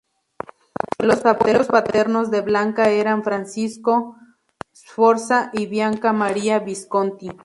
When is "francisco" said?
3.23-4.15